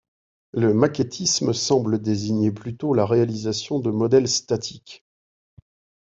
[0.53, 5.05] Le maquettisme semble désigner plutôt la réalisation de modèles statiques.